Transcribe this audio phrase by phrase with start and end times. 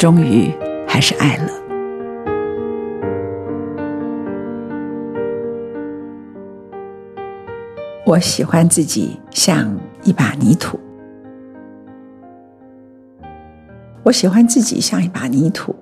[0.00, 0.50] 终于
[0.88, 1.52] 还是爱了。
[8.06, 10.80] 我喜欢自己像一把泥土。
[14.02, 15.76] 我喜欢自己像一把泥土，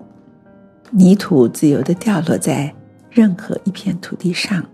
[0.90, 2.74] 泥土自由的掉落在
[3.08, 4.64] 任何一片土地上，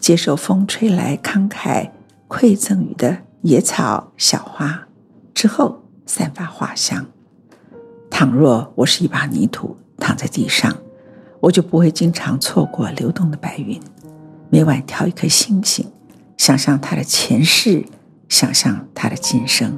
[0.00, 1.90] 接受风吹来慷慨
[2.28, 4.88] 馈赠予的野草、小花，
[5.34, 7.04] 之后散发花香。
[8.18, 10.74] 倘若我是一把泥土躺在地上，
[11.38, 13.78] 我就不会经常错过流动的白云。
[14.48, 15.84] 每晚挑一颗星星，
[16.38, 17.84] 想象它的前世，
[18.30, 19.76] 想象它的今生。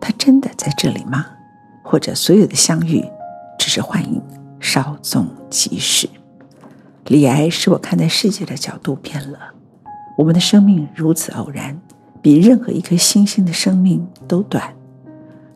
[0.00, 1.26] 它真的在这里吗？
[1.82, 3.04] 或者所有的相遇
[3.58, 4.22] 只是幻影，
[4.58, 6.08] 稍纵即逝？
[7.08, 9.38] 李癌使我看待世界的角度变了。
[10.16, 11.78] 我们的生命如此偶然，
[12.22, 14.74] 比任何一颗星星的生命都短。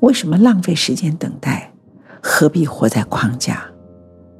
[0.01, 1.70] 为什么浪费时间等待？
[2.23, 3.65] 何必活在框架？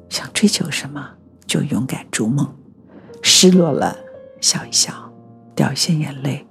[0.09, 1.09] 想追求什么，
[1.45, 2.53] 就勇敢逐梦。
[3.21, 3.95] 失落了，
[4.41, 5.11] 笑一笑，
[5.55, 6.45] 掉一些眼泪，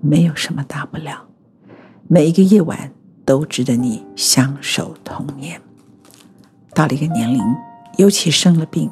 [0.00, 1.26] 没有什么大不了。
[2.08, 2.92] 每一个夜晚
[3.24, 5.60] 都值得你相守同年。
[6.74, 7.42] 到了一个年龄，
[7.98, 8.90] 尤其生了病，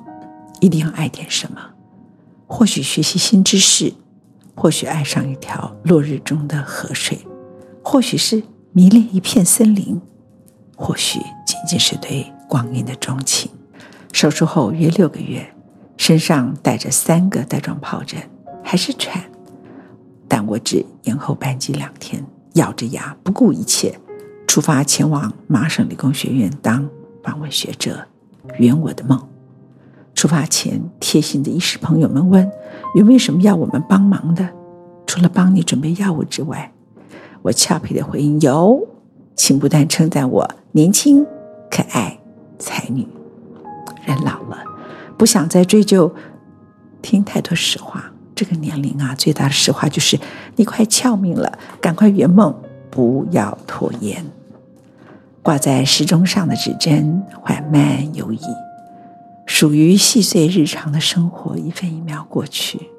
[0.60, 1.60] 一定要爱点什么。
[2.46, 3.94] 或许学习新知识，
[4.54, 7.26] 或许爱上一条落日中的河水，
[7.82, 8.42] 或许是
[8.72, 10.00] 迷恋一片森林。
[10.76, 11.20] 或许
[11.60, 13.50] 仅仅是对光阴的钟情。
[14.12, 15.46] 手术后约六个月，
[15.98, 18.18] 身上带着三个带状疱疹，
[18.64, 19.22] 还是喘。
[20.26, 23.98] 但我只延后班机两天，咬着牙不顾一切，
[24.46, 26.88] 出发前往麻省理工学院当
[27.22, 28.06] 访问学者，
[28.58, 29.28] 圆我的梦。
[30.14, 32.50] 出发前，贴心的医师朋友们问
[32.94, 34.48] 有没有什么要我们帮忙的，
[35.06, 36.72] 除了帮你准备药物之外，
[37.42, 38.88] 我俏皮的回应有。
[39.36, 41.26] 请不但称赞我年轻、
[41.70, 42.18] 可爱、
[42.58, 43.06] 才女。
[44.04, 44.58] 人老了，
[45.16, 46.12] 不想再追究，
[47.00, 48.12] 听太多实话。
[48.34, 50.18] 这个年龄啊，最大的实话就是
[50.56, 52.54] 你快翘命了，赶快圆梦，
[52.90, 54.24] 不要拖延。
[55.42, 58.40] 挂在时钟上的指针缓慢游移，
[59.46, 62.90] 属于细碎日常的生活一分一秒过去。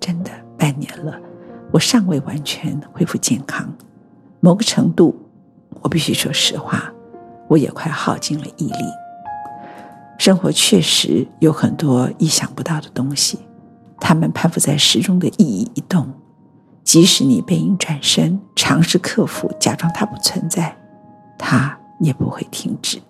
[0.00, 1.16] 真的半年了，
[1.70, 3.72] 我尚未完全恢复健康，
[4.40, 5.16] 某个程度。
[5.80, 6.92] 我必须说实话，
[7.48, 8.84] 我也快耗尽了毅力。
[10.18, 13.38] 生活确实有很多意想不到的东西，
[13.98, 16.12] 它们攀附在时钟的一移一动。
[16.84, 20.76] 即使你背影转身，尝试克服，假装它不存在，
[21.38, 23.00] 它也不会停止。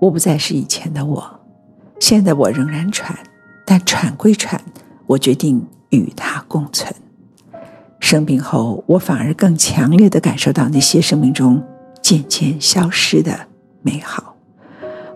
[0.00, 1.40] 我不再是以前的我，
[1.98, 3.18] 现在我仍然喘，
[3.66, 4.60] 但喘归喘，
[5.06, 6.94] 我决定与它共存。
[7.98, 11.60] 生病后，我反而更强烈地感受到那些生命中
[12.08, 13.38] 渐渐消失的
[13.82, 14.34] 美好。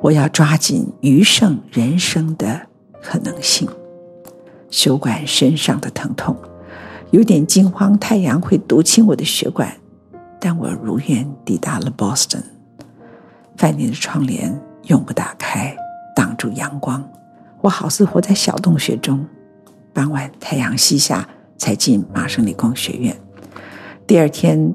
[0.02, 2.66] 我要抓紧余剩人生的
[3.00, 3.66] 可能性。
[4.68, 6.36] 休管身上的疼痛，
[7.10, 9.74] 有点惊慌，太阳会毒清我的血管。
[10.38, 12.42] 但我如愿抵达了 Boston。
[13.56, 15.74] 饭店的窗帘永不打开，
[16.14, 17.02] 挡住阳光。
[17.62, 19.26] 我好似活在小洞穴中。
[19.94, 21.26] 傍晚，太阳西下。
[21.56, 23.16] 才进麻省理工学院。
[24.04, 24.74] 第二天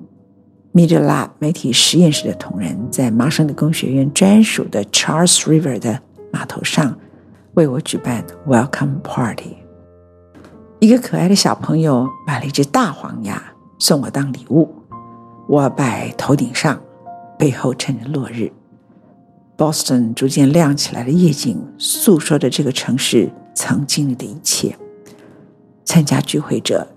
[0.77, 5.99] ，Media Lab 媒体实验室的同仁在麻省理工学院专属的 Charles River 的
[6.31, 6.95] 码头上
[7.55, 9.57] 为我举办 Welcome Party。
[10.79, 13.41] 一个可爱的小朋友买了一只大黄鸭
[13.79, 14.71] 送我当礼物，
[15.47, 16.79] 我摆头顶上，
[17.39, 18.51] 背后衬着落日。
[19.57, 24.77] Boston 逐渐亮起来的夜景诉说着这个城市曾经历的一切。
[25.83, 26.87] 参加聚会者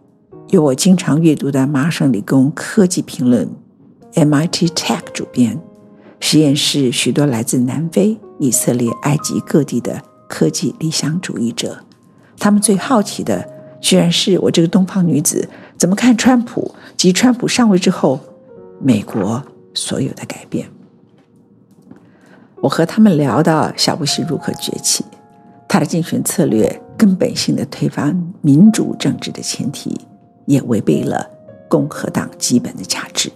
[0.48, 3.48] 有我经常阅读的麻省理工科技评论
[4.14, 5.58] （MIT Tech） 主编，
[6.18, 11.78] 实验室许多来自南非、以色列、埃及各地的科技理想主义者。
[12.38, 13.48] 他们最好奇的，
[13.80, 18.18] 居然是我这个东方女子怎么看川普及川普上位之后，
[18.80, 19.42] 美国
[19.74, 20.68] 所有的改变。
[22.62, 25.04] 我和他们聊到小布希如何崛起，
[25.68, 29.98] 他的竞选策略根本性的推翻民主政治的前提，
[30.46, 31.26] 也违背了
[31.68, 33.30] 共和党基本的价值。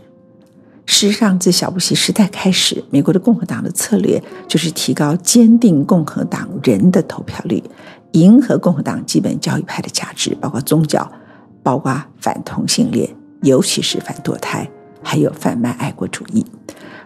[0.86, 7.62] 事实上，自小布希时代开始，美国的共和党的策略就是提高坚定共和党人的投票率，
[8.12, 11.10] 迎合共和党基本教育派的价值，包括宗教，
[11.62, 13.08] 包括反同性恋，
[13.42, 14.68] 尤其是反堕胎，
[15.02, 16.44] 还有贩卖爱国主义。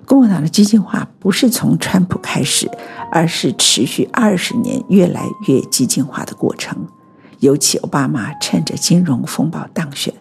[0.05, 2.69] 共和党的激进化不是从川普开始，
[3.13, 6.77] 而是持续二十年越来越激进化的过程。
[7.41, 10.13] 尤其奥巴马趁着金融风暴当选，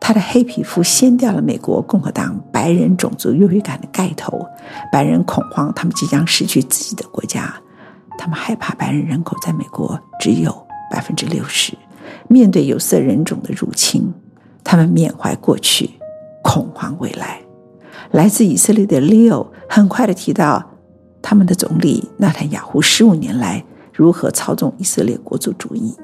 [0.00, 4.44] 他的黑皮肤掀掉了美国共和党白人种族优越感的盖头，
[4.90, 7.54] 白人恐慌他们即将失去自己的国家，
[8.18, 11.74] 他们害怕白人人口在美国只有百分之六十，
[12.28, 14.12] 面对有色人种的入侵，
[14.64, 15.90] 他们缅怀过去，
[16.42, 17.40] 恐慌未来。
[18.10, 20.70] 来自以色列的 Leo 很快的提到，
[21.22, 23.62] 他们的总理纳坦雅胡十五年来
[23.92, 25.94] 如何操纵以色列国族主义。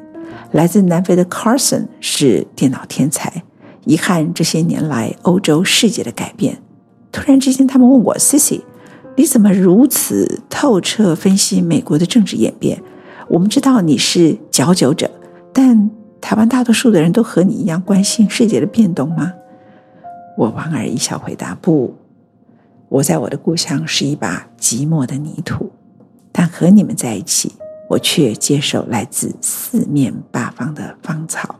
[0.52, 3.42] 来自南非的 Carson 是电脑天才，
[3.86, 6.60] 遗憾这些年来欧洲世界的改变。
[7.10, 8.60] 突然之间，他们问我：“Sissy，
[9.16, 12.82] 你怎么如此透彻分析美国的政治演变？
[13.28, 15.10] 我们知道你是佼佼者，
[15.52, 15.90] 但
[16.20, 19.32] 台湾大多数的人都和你一样关心世界的变动吗？”
[20.36, 21.94] 我莞尔一笑，回答：“不，
[22.88, 25.70] 我在我的故乡是一把寂寞的泥土，
[26.30, 27.52] 但和你们在一起，
[27.88, 31.54] 我却接受来自四面八方的芳草。”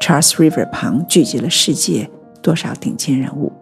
[0.00, 2.08] Charles River 旁聚集了世界
[2.40, 3.52] 多少顶尖人物。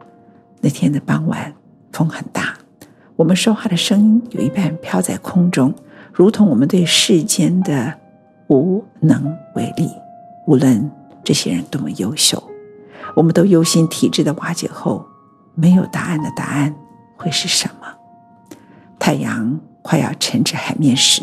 [0.60, 1.52] 那天的傍晚，
[1.92, 2.54] 风很大，
[3.16, 5.74] 我们说话的声音有一半飘在空中，
[6.12, 7.92] 如同我们对世间的
[8.48, 9.90] 无能为力。
[10.46, 10.90] 无论
[11.24, 12.42] 这些人多么优秀。
[13.14, 15.06] 我们都忧心体制的瓦解后，
[15.54, 16.74] 没有答案的答案
[17.16, 17.86] 会是什么？
[18.98, 21.22] 太阳快要沉至海面时，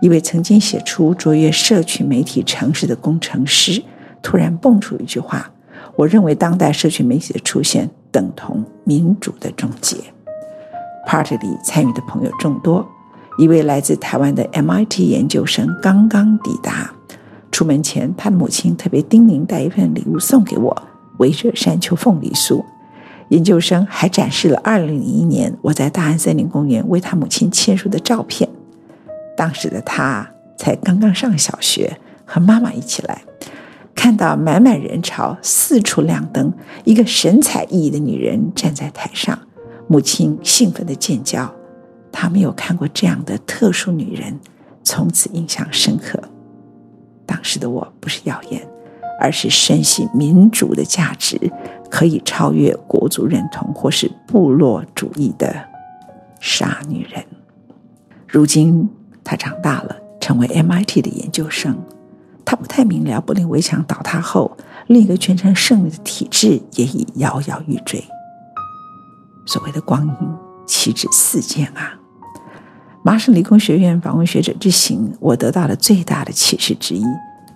[0.00, 3.80] 一位曾经写出卓越社群媒体城市的工程师
[4.22, 5.50] 突然蹦出一句话
[5.96, 9.96] ：“我认为当代社群媒体的出现等同民主的终结。
[11.06, 12.86] ”Party 里参与的朋友众多，
[13.38, 16.92] 一位来自台湾的 MIT 研究生刚刚抵达，
[17.50, 20.82] 出门前他的母亲特别叮咛带一份礼物送给我。
[21.18, 22.62] 围着山丘凤梨酥，
[23.30, 28.48] 研究生还展示了2001年我在大安森林公园为他母亲签书的照片。
[29.36, 33.22] 当时的他才刚刚上小学，和妈妈一起来，
[33.98, 36.52] 看到满满人潮，四处亮灯，
[36.84, 39.36] 一个神采奕奕的女人站在台上，
[39.88, 41.52] 母亲兴奋地尖叫。
[42.12, 44.38] 她没有看过这样的特殊女人，
[44.84, 46.22] 从此印象深刻。
[47.26, 48.64] 当时的我不是谣言。
[49.20, 51.36] 而是深信民主的价值
[51.90, 55.52] 可以超越国族认同或是部落主义的
[56.38, 57.24] 傻女人。
[58.28, 58.88] 如今
[59.24, 61.76] 她长大了，成为 MIT 的研究生。
[62.50, 68.02] 他不太明了，柏林围墙倒塌后，另一个全城胜利的体制也已摇摇欲坠。
[69.44, 70.14] 所谓的光阴
[70.66, 72.00] 岂止四件啊！
[73.04, 77.04] 麻省理工学院访问学者之行，我得到了最大的启示之一。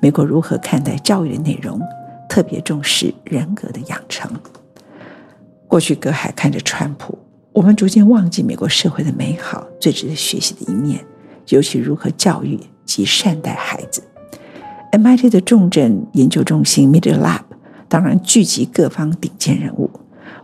[0.03, 1.81] 美国如何看待教育的内容？
[2.29, 4.31] 特别重视人格的养成。
[5.67, 7.19] 过去隔海看着川普，
[7.53, 11.03] 我们逐渐忘记美国社会的美好，最值得学习的一面，
[11.49, 14.03] 尤其如何教育及善待孩子。
[14.93, 17.41] MIT 的重症研究中心 Media Lab
[17.89, 19.91] 当然聚集各方顶尖人物。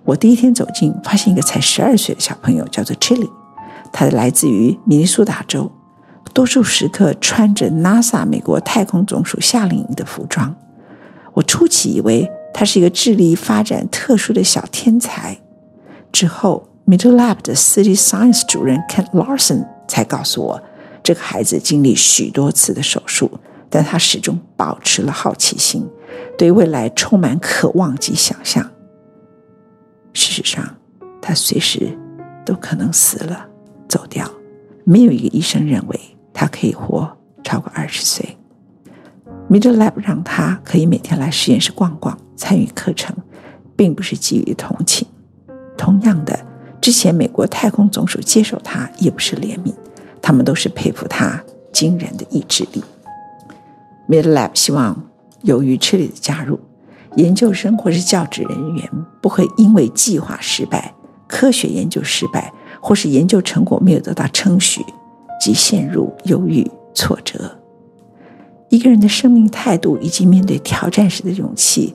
[0.04, 3.28] 我第一天走进，发现一个才十二岁的小朋友，叫做 Chili，
[3.92, 5.70] 他来自于明尼苏达州。
[6.32, 10.54] 多数时刻穿着 NASA 美国太空总署夏令营的服装，
[11.34, 15.36] 我初期以为他是一个智力发展特殊的小天才。
[16.10, 20.62] 之后，Media Lab 的 City Science 主任 Kent Larson 才告诉我，
[21.02, 23.30] 这个孩子经历许多次的手术，
[23.70, 25.88] 但他始终保持了好奇心，
[26.36, 28.70] 对未来充满渴望及想象。
[30.12, 30.76] 事实上，
[31.20, 31.96] 他随时
[32.44, 33.46] 都可能死了，
[33.88, 34.30] 走掉。
[34.84, 36.00] 没有一个医生认为。
[36.40, 38.38] 他可以活超过二十岁。
[39.50, 43.12] Media Lab 让他可以每天来实验室逛逛、参与课程，
[43.74, 45.04] 并不是基于同情。
[45.76, 46.38] 同样的，
[46.80, 49.74] 之前美国太空总署接受他，也不是怜悯，
[50.22, 52.84] 他们都是佩服他惊人的意志力。
[54.08, 55.04] MidLab 希望
[55.42, 56.58] 由于 Chili 的加入，
[57.16, 60.94] 研究生或是教职人员不会因为计划失败、
[61.26, 64.82] 科学研究失败，或是研究成果没有得到称许，
[65.40, 67.58] 即陷入忧郁挫折。
[68.70, 71.94] 一个人的生命态度以及面对挑战时的勇气，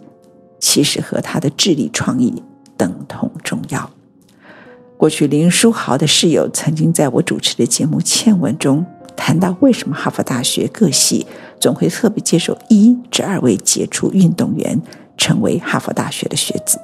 [0.59, 2.41] 其实和他的智力创意
[2.77, 3.89] 等同重要。
[4.97, 11.25] 过去林书豪的室友曾经在我主持的节目《倩文》中谈到，为什么哈佛大学各系
[11.59, 14.81] 总会特别接受一至二位杰出运动员
[15.17, 16.79] 成为哈佛大学的学子。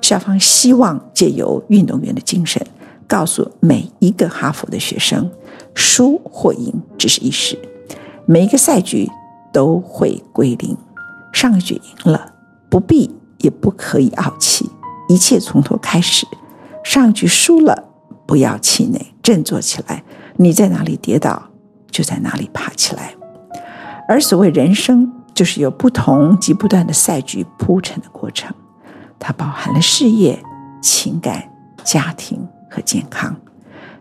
[0.00, 2.64] 校方希望借由运动员的精神，
[3.06, 5.30] 告诉每一个哈佛的学生，
[5.74, 7.58] 输或赢只是一时。
[8.26, 9.08] 每一个赛局
[9.52, 10.76] 都会归零，
[11.32, 12.32] 上一局赢了，
[12.68, 14.68] 不必也不可以傲气，
[15.08, 16.26] 一切从头开始。
[16.84, 17.84] 上一局输了，
[18.26, 20.04] 不要气馁，振作起来。
[20.36, 21.50] 你在哪里跌倒，
[21.96, 23.14] 就在哪里爬起来。
[24.06, 28.54] 而所谓人生，就是由不同及不断的赛局铺陈的过程，
[29.18, 30.38] 它包含了事业、
[30.82, 31.42] 情感、
[31.82, 33.34] 家庭和健康。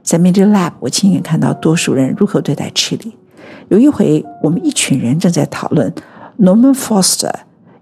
[0.03, 3.13] 在 m i d Lab，我亲眼看到多数人如何对待 Chili。
[3.69, 5.91] 有一回，我们一群人正在讨论
[6.37, 7.33] Norman Foster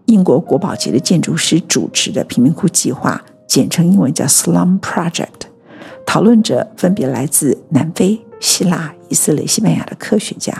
[0.05, 5.47] 英国国宝级的建筑师主持的贫民窟计划，简称英文叫 Slum Project。
[6.05, 10.53] 讨论者分别来自南非、希腊、以色列、西班牙的科学家。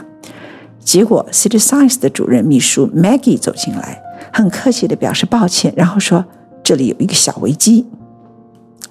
[0.79, 6.23] 结果，City Science 的主任秘书 Maggie 走进来，很客气地表示抱歉，然后说
[6.63, 7.85] ：“这里有一个小危机。”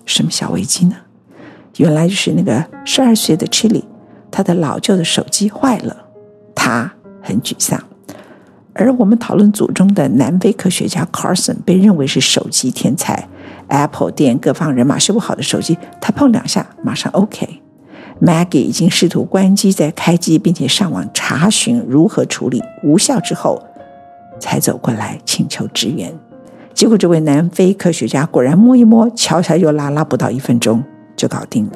[0.04, 0.96] 什么小危机呢？
[1.78, 3.82] 原来就是那个十二岁的 Chili，
[4.30, 5.96] 他的老旧的手机坏了。
[6.54, 7.82] 他很沮丧，
[8.74, 13.26] 而我们讨论组中的南非科学家 Carson 被认为是手机天才
[13.68, 17.61] ，Apple 店各方人马修不好的手机，他碰两下马上 OK。
[18.22, 23.60] Maggie 已经试图关机再开机，并且上网查询如何处理，无效之后
[24.38, 26.14] 才走过来请求支援。
[26.72, 30.84] 结果这位南非科学家果然摸一摸，敲敲又拉拉，不到一分钟
[31.16, 31.72] 就搞定了。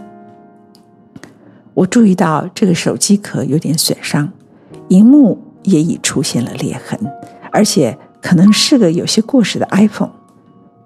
[1.75, 4.31] 我注意到这个手机壳有点损伤。
[4.89, 6.97] 荧幕也已出现了裂痕，
[7.51, 10.13] 而且可能是个有些过时的 iPhone，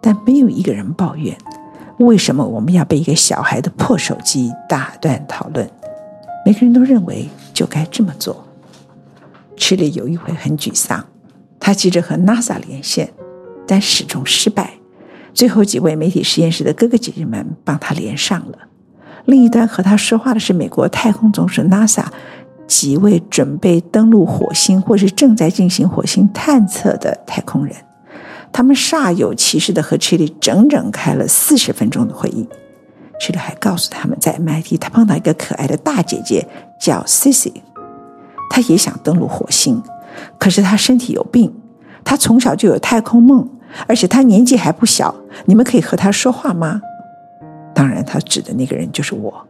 [0.00, 1.36] 但没有一个人抱怨。
[2.06, 5.68] 为什么我们要被一个小孩的破手机打断讨论？
[6.46, 8.42] 每个人都认为就该这么做。
[9.56, 11.04] Chili 有一回很沮丧，
[11.58, 13.12] 他急着和 NASA 连线，
[13.66, 14.72] 但始终失败。
[15.34, 18.58] 最后几位媒体实验室的哥哥姐姐们帮他连上了。
[19.26, 22.06] 另一端和他说话的是美国太空总署 NASA。
[22.66, 27.74] 几位准备登陆火星或是正在进行火星探测的太空人，
[28.52, 32.48] 他们煞有其事的和 Chili 整整开了四十分钟的会议。
[33.20, 36.46] Chili 还告诉他们，在 MIT 他碰到一个可爱的大姐姐
[36.80, 37.52] 叫 Sissy，
[38.50, 39.82] 她也想登陆火星，
[40.38, 41.54] 可是她身体有病，
[42.02, 43.48] 她从小就有太空梦，
[43.86, 45.14] 而且她年纪还不小。
[45.44, 46.80] 你们可以和她说话吗？
[47.74, 49.46] 当然，他指的那个人就是我。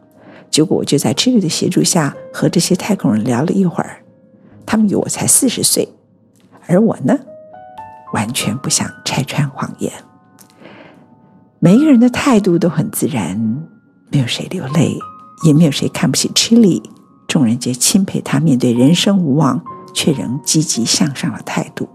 [0.50, 4.02] 结果我就在 Chili 的协助下和这些太空人聊了一会儿，
[4.66, 5.88] 他们以为我才四十岁，
[6.66, 7.18] 而我呢，
[8.12, 9.92] 完全不想拆穿谎言。
[11.58, 13.38] 每一个人的态度都很自然，
[14.10, 14.96] 没有谁流泪，
[15.44, 16.82] 也没有谁看不起 Chili，
[17.28, 19.62] 众人皆钦佩他面对人生无望
[19.94, 21.88] 却仍积极向上的态度。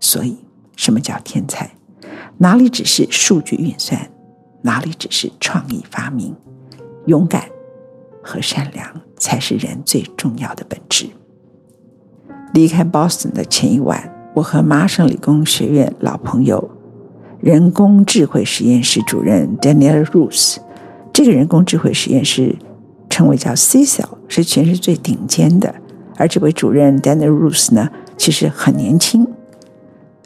[0.00, 0.36] 所以，
[0.76, 1.70] 什么叫天才？
[2.38, 4.10] 哪里只是数据运算？
[4.62, 6.36] 哪里只是创意发明？
[7.06, 7.48] 勇敢
[8.22, 11.08] 和善良才是人最重要的本质。
[12.54, 16.70] 离开 Boston 的前一晚，我和麻省理工学院老朋友、
[17.40, 20.56] 人工智慧实验室主任 Daniel Rus，
[21.12, 22.56] 这个人工智慧实验室
[23.10, 25.74] 称为叫 CSAIL，是全世最顶尖的。
[26.16, 29.26] 而这位主任 Daniel Rus 呢，其实很年轻，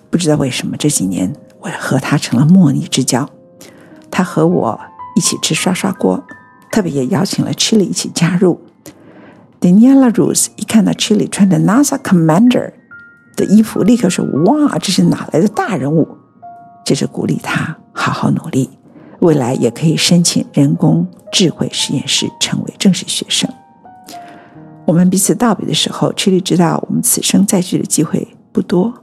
[0.08, 3.28] 不知道为什么这几年我和他成了莫逆之交。
[4.10, 4.80] 他和我
[5.16, 6.22] 一起吃刷刷锅。
[6.68, 8.60] 特别也邀请了 Chili 一起加入。
[9.60, 12.72] Daniela Rus 一看到 Chili 穿着 NASA Commander
[13.36, 16.08] 的衣服，立刻说：“哇，这是哪来的大人物？”
[16.84, 18.70] 接着鼓励他好好努力，
[19.20, 23.48] 未来也可以申请人工智慧实验室，成为正式学生。
[24.84, 28.94] 我们彼此道别的时候，Chili 知道我们此生再聚的机会不多，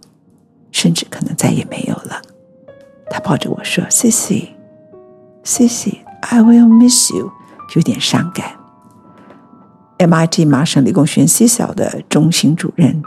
[0.72, 2.22] 甚至可能再也没有了。
[3.10, 7.32] 他抱着我说：“Sissy，Sissy，I will miss you。”
[7.76, 8.54] 有点伤感。
[9.98, 13.02] MIT 麻省理工学院西校的中心主任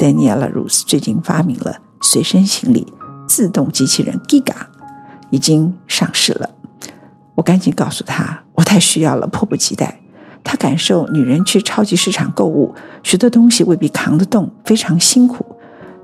[0.00, 2.90] Daniela Rus 最近发明了随身行李
[3.28, 4.54] 自动机器人 Giga，
[5.28, 6.48] 已经上市了。
[7.34, 10.00] 我赶紧告诉他，我太需要了，迫不及待。
[10.42, 15.44] 他感受女人去超级市场购物，许多东西未必扛得动，非常辛苦。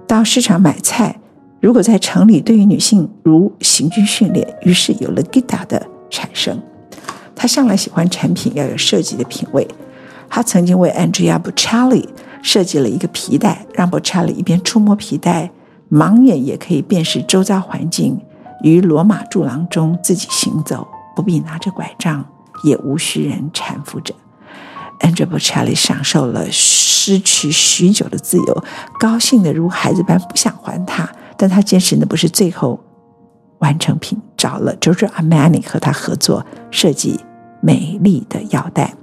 [0.06, 1.18] 到市场买菜，
[1.58, 6.62] 如果在城里，对于女性如行军训练，于是有了 Gita 的产生。
[7.34, 9.66] 他向来喜欢产品要有设计的品味。
[10.28, 12.06] 他曾经为 Andrea Bocelli
[12.46, 15.50] 设计了一个皮带，让 Bocelli 一边触摸皮带，
[15.90, 18.20] 盲眼也可以辨识周遭环境，
[18.62, 20.86] 于罗马柱廊中自己行走，
[21.16, 22.24] 不必拿着拐杖，
[22.62, 24.14] 也无需人搀扶着。
[25.00, 28.64] Andrea Bocelli 享受了失去许久的自由，
[29.00, 31.10] 高兴的如孩子般，不想还他。
[31.36, 32.78] 但他坚持的不是最后
[33.58, 37.18] 完成品，找了 Giorgio Armani 和他合作设计
[37.60, 38.94] 美丽的腰带。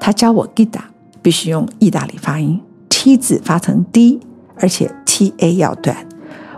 [0.00, 0.80] 他教我 Gita
[1.22, 4.20] 必须用意大利发音，T 字发成 D，
[4.56, 6.06] 而且 T A 要断。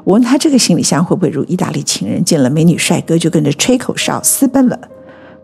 [0.05, 4.79] 我问他这个行李箱会不会如意大利情人见了美女帅哥就跟着吹口哨私奔了？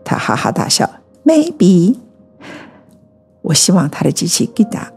[0.03, 0.89] 他哈哈大笑
[1.25, 1.95] ，Maybe。
[3.41, 4.87] 我希望他的机器 Gita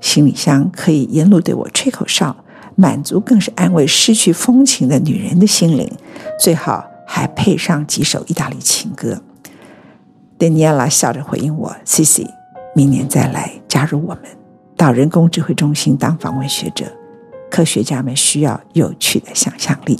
[0.00, 2.36] 行李箱可以沿路对我吹口哨，
[2.74, 5.90] 满足更是安慰失去风情的女人的心灵，
[6.38, 9.22] 最好还配上几首意大利情歌。
[10.36, 12.28] 丹尼尔拉笑着回应我：“Cici，
[12.76, 14.24] 明年再来加入我们，
[14.76, 16.84] 到人工智慧中心当访问学者。
[17.50, 19.98] 科学家们需要有趣的想象力。”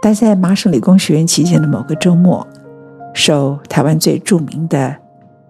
[0.00, 2.46] 待在麻省理工学院期间的某个周末，
[3.12, 4.96] 受台湾最著名的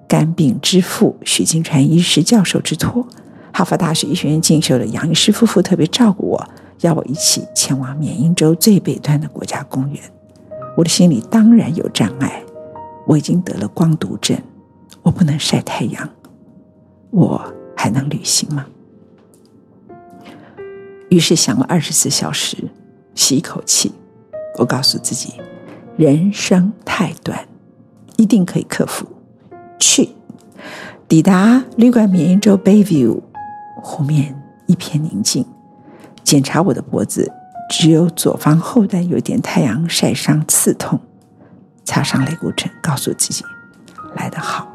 [0.09, 3.07] 肝病之父许金川医师教授之托，
[3.53, 6.49] 哈佛大学医学院进修的杨医师夫妇特别照顾我，
[6.81, 10.03] 要我一起前往缅因州最北端的国家公园。
[10.77, 12.43] 我的心里当然有障碍，
[13.07, 14.37] 我已经得了光毒症，
[15.03, 16.09] 我不能晒太阳，
[17.11, 18.67] 我还能旅行吗？
[21.09, 22.57] 于是想了二十四小时，
[23.15, 23.93] 吸一口气，
[24.59, 25.35] 我告诉自己，
[25.97, 27.49] 人生太短，
[28.17, 29.07] 一定可以克服。
[29.79, 30.11] 去，
[31.09, 33.21] 抵达旅馆缅因州 Bayview，
[33.83, 35.45] 湖面一片宁静。
[36.23, 37.33] 检查我的脖子，
[37.71, 41.01] 只有左方后端有点太阳晒伤刺痛。
[41.85, 43.45] 擦上类固醇，告诉自己
[44.15, 44.70] 来得好。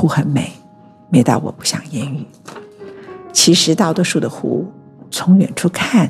[0.00, 0.50] 湖很美，
[1.10, 2.24] 美到我不想言语。
[3.34, 4.66] 其实大多数的湖，
[5.10, 6.08] 从远处看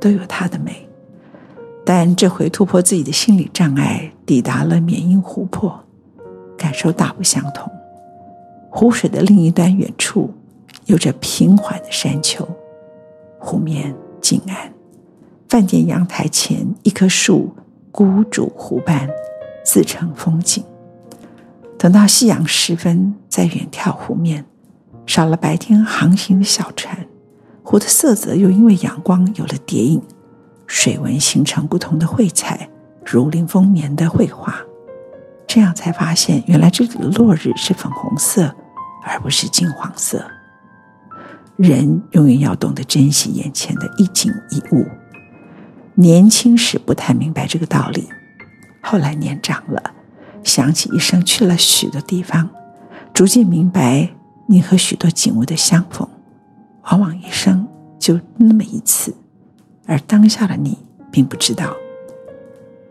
[0.00, 0.88] 都有它的美，
[1.84, 5.80] 但这回突破自己的心理障碍，抵达了缅因湖泊。
[6.56, 7.70] 感受大不相同。
[8.68, 10.32] 湖水的另一端，远处
[10.86, 12.44] 有着平缓的山丘，
[13.38, 14.72] 湖面静安。
[15.48, 17.54] 饭店阳台前，一棵树
[17.92, 19.08] 孤主湖畔，
[19.64, 20.64] 自成风景。
[21.84, 24.46] 等到夕阳时分，再远眺湖面，
[25.04, 27.06] 少了白天航行的小船，
[27.62, 30.00] 湖的色泽又因为阳光有了叠影，
[30.66, 32.70] 水纹形成不同的绘彩，
[33.04, 34.56] 如临风眠的绘画。
[35.46, 38.50] 这样才发现，原来这里的落日是粉红色，
[39.06, 40.24] 而不是金黄色。
[41.58, 44.86] 人永远要懂得珍惜眼前的一景一物。
[45.96, 48.08] 年轻时不太明白这个道理，
[48.80, 49.92] 后来年长了，
[50.44, 52.48] 想起一生去了许多地方，
[53.12, 54.10] 逐渐明白，
[54.46, 56.08] 你和许多景物的相逢，
[56.84, 57.66] 往往一生
[57.98, 59.12] 就那么一次，
[59.86, 60.78] 而当下的你
[61.10, 61.74] 并不知道。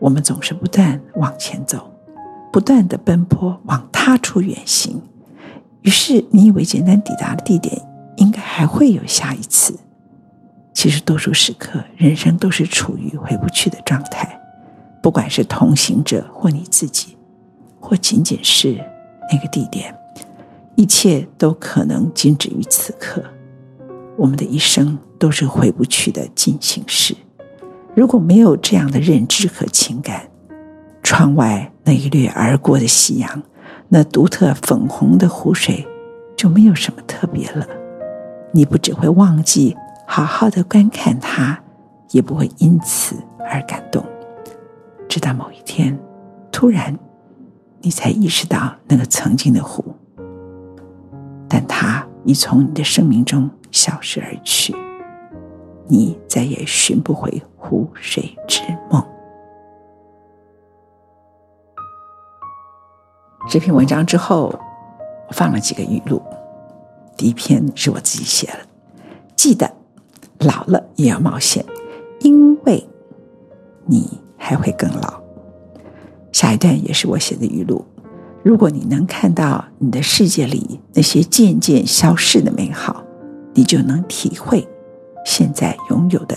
[0.00, 1.90] 我们总是不断往前走。
[2.52, 5.02] 不断的奔波，往他处远行，
[5.82, 7.76] 于是你以为简单抵达的地点，
[8.16, 9.76] 应该还会有下一次。
[10.72, 14.40] 其实多数时刻，人生都是处于回不去的状态，
[15.02, 17.16] 不管是同行者或你自己，
[17.84, 18.82] 或仅仅是
[19.30, 19.94] 那个地点，
[20.74, 23.22] 一切都可能仅止于此刻。
[24.16, 27.14] 我们的一生都是回不去的进行式。
[27.94, 30.26] 如果没有这样的认知和情感，
[31.02, 33.42] 窗外那一掠而过的夕阳，
[33.88, 35.86] 那独特粉红的湖水，
[36.34, 37.66] 就没有什么特别了。
[38.50, 41.60] 你不只会忘记好好的观看它，
[42.12, 43.14] 也不会因此
[43.46, 44.02] 而感动。
[45.06, 45.98] 直到某一天，
[46.50, 46.98] 突然，
[47.84, 49.84] 你才意识到那个曾经的湖，
[51.46, 54.74] 但它已从你的生命中消失而去，
[55.86, 59.04] 你再也寻不回湖水之梦。
[63.50, 64.58] 这篇文章之后，
[65.28, 66.22] 我放了几个语录。
[67.18, 68.58] 第一篇是我自己写的，
[69.36, 69.70] 记得
[70.38, 71.62] 老了也要冒险，
[72.20, 72.88] 因为
[73.84, 75.23] 你还会更老。
[76.34, 77.84] 下一段也是我写的语录。
[78.42, 83.04] 如果你能看到你的世界里那些渐渐消逝的美好，
[83.54, 84.66] 你就能体会
[85.24, 86.36] 现在拥有的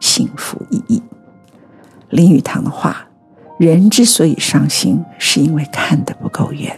[0.00, 1.02] 幸福意义。
[2.08, 3.06] 林语堂的话。
[3.56, 6.76] 人之所以伤心，是因为看得不够远。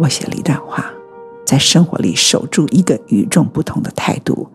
[0.00, 0.90] 我写了一段话，
[1.46, 4.48] 在生活里守住一个与众不同的态度，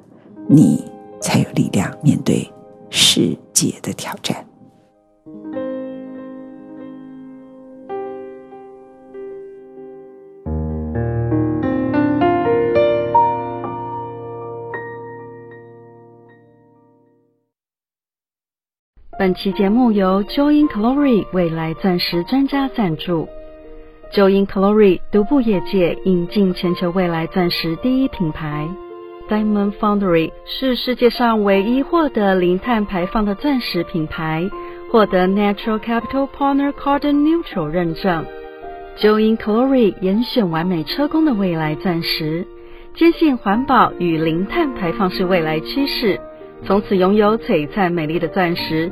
[0.50, 0.84] 你
[1.22, 2.52] 才有力量面对
[2.90, 4.46] 世界的挑战。
[19.26, 23.28] 本期节目由 Joy in Glory 未来钻石专家赞助。
[24.14, 28.70] Joy in Glory 独步业界，引进全球未来钻石第一品牌。
[29.28, 34.48] Diamond Foundry 是世界上唯一获得零碳排放的钻石品牌，
[34.92, 38.28] 获得 Natural Capital Partner Carbon Neutral 认证。
[39.00, 42.46] Joy in Glory 严选完美车工的未来钻石，
[42.94, 46.22] 坚信环保与零碳排放是未来趋势。
[46.64, 48.92] 从此拥有璀璨美丽的钻石，